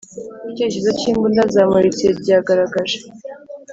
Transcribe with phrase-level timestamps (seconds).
[0.49, 2.97] icyerekezo cy'imbunda za moritsiye ryagaragaje.